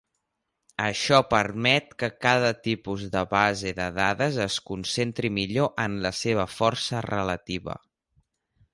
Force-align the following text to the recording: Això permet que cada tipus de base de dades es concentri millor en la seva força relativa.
Això 0.85 1.19
permet 1.33 1.93
que 2.03 2.09
cada 2.27 2.49
tipus 2.69 3.05
de 3.17 3.23
base 3.35 3.75
de 3.81 3.89
dades 3.99 4.41
es 4.49 4.59
concentri 4.73 5.35
millor 5.39 5.73
en 5.89 6.03
la 6.09 6.17
seva 6.25 6.51
força 6.59 7.07
relativa. 7.13 7.81